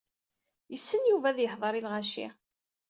Yessen 0.71 1.03
Yuba 1.09 1.27
ad 1.29 1.37
yehder 1.41 1.73
i 1.75 1.81
lɣaci. 1.85 2.27